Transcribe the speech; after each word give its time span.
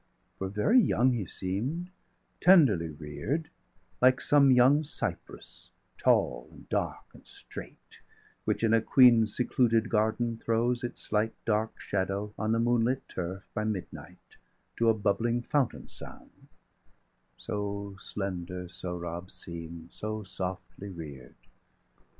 For 0.39 0.47
very 0.49 0.81
young 0.81 1.13
he 1.13 1.27
seem'd, 1.27 1.91
tenderly 2.39 2.89
rear'd; 2.89 3.51
Like 4.01 4.19
some 4.19 4.49
young 4.49 4.83
cypress, 4.83 5.69
tall, 5.99 6.49
and 6.51 6.67
dark, 6.69 7.03
and 7.13 7.27
straight, 7.27 8.01
Which 8.43 8.63
in 8.63 8.73
a 8.73 8.81
queen's 8.81 9.37
secluded 9.37 9.89
garden 9.91 10.37
throws 10.37 10.79
315 10.79 10.89
Its 10.89 11.01
slight 11.03 11.35
dark 11.45 11.79
shadow 11.79 12.33
on 12.35 12.51
the 12.51 12.57
moonlit 12.57 13.07
turf, 13.07 13.43
By 13.53 13.63
midnight, 13.63 14.37
to 14.77 14.89
a 14.89 14.95
bubbling 14.95 15.43
fountain's 15.43 15.93
sound 15.93 16.47
So 17.37 17.95
slender 17.99 18.67
Sohrab 18.69 19.29
seem'd,° 19.29 19.93
so 19.93 20.23
softly 20.23 20.89
rear'd. 20.89 21.35